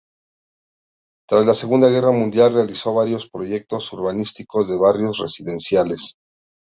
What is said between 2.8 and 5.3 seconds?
varios proyectos urbanísticos de barrios